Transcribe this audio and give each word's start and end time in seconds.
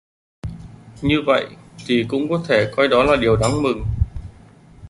Như 1.01 1.21
vậy 1.25 1.45
thì 1.87 2.05
cũng 2.09 2.29
có 2.29 2.43
thể 2.47 2.71
coi 2.75 2.87
đó 2.87 3.03
là 3.03 3.15
điều 3.15 3.35
đáng 3.35 3.63
mừng 3.63 3.83